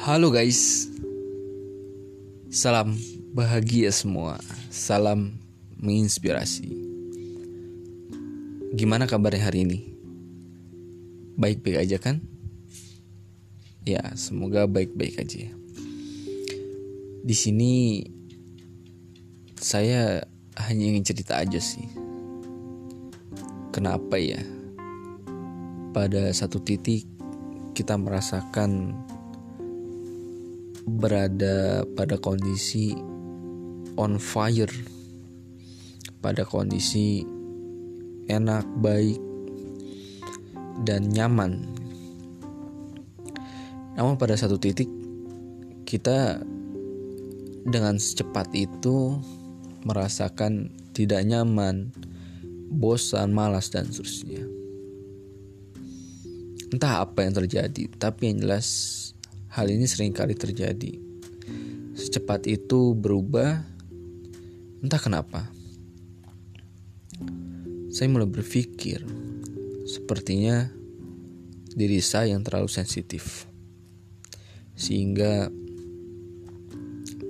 [0.00, 0.88] Halo guys,
[2.48, 2.96] salam
[3.36, 4.40] bahagia semua,
[4.72, 5.36] salam
[5.76, 6.72] menginspirasi.
[8.80, 9.92] Gimana kabarnya hari ini?
[11.36, 12.24] Baik-baik aja kan?
[13.84, 15.52] Ya, semoga baik-baik aja.
[17.20, 18.00] Di sini
[19.60, 20.24] saya
[20.64, 21.84] hanya ingin cerita aja sih.
[23.68, 24.40] Kenapa ya?
[25.92, 27.04] Pada satu titik
[27.76, 28.96] kita merasakan
[30.86, 32.96] berada pada kondisi
[34.00, 34.72] on fire,
[36.24, 37.24] pada kondisi
[38.30, 39.18] enak, baik,
[40.86, 41.66] dan nyaman.
[43.98, 44.88] Namun, pada satu titik
[45.84, 46.40] kita
[47.66, 49.20] dengan secepat itu
[49.84, 51.92] merasakan tidak nyaman,
[52.72, 54.46] bosan, malas, dan seterusnya.
[56.70, 58.68] Entah apa yang terjadi, tapi yang jelas
[59.50, 60.94] Hal ini sering kali terjadi.
[61.98, 63.66] Secepat itu berubah,
[64.78, 65.50] entah kenapa.
[67.90, 69.02] Saya mulai berpikir,
[69.90, 70.70] sepertinya
[71.74, 73.50] diri saya yang terlalu sensitif,
[74.78, 75.50] sehingga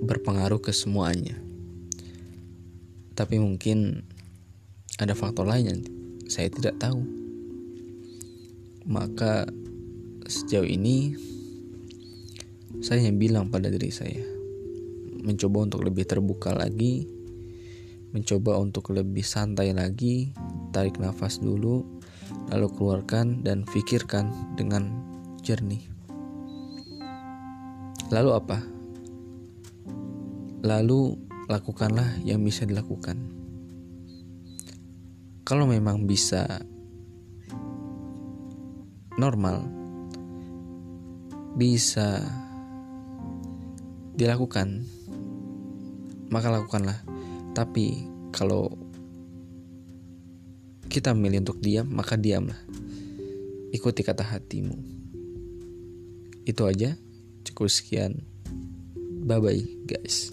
[0.04, 1.40] berpengaruh ke semuanya.
[3.16, 4.04] Tapi mungkin
[5.00, 5.80] ada faktor lain yang
[6.28, 7.00] saya tidak tahu.
[8.84, 9.48] Maka
[10.28, 11.16] sejauh ini
[12.78, 14.22] saya bilang pada diri saya
[15.26, 17.10] mencoba untuk lebih terbuka lagi
[18.14, 20.30] mencoba untuk lebih santai lagi
[20.70, 22.00] tarik nafas dulu
[22.50, 24.90] lalu keluarkan dan pikirkan dengan
[25.42, 25.82] jernih.
[28.10, 28.58] Lalu apa?
[30.66, 31.14] Lalu
[31.46, 33.16] lakukanlah yang bisa dilakukan.
[35.46, 36.62] Kalau memang bisa
[39.18, 39.66] normal
[41.58, 42.22] bisa
[44.20, 44.84] dilakukan
[46.28, 47.00] maka lakukanlah.
[47.56, 48.70] Tapi kalau
[50.86, 52.60] kita memilih untuk diam maka diamlah.
[53.72, 54.76] Ikuti kata hatimu.
[56.44, 56.94] Itu aja.
[57.48, 58.20] Cukup sekian.
[59.20, 60.32] Bye bye guys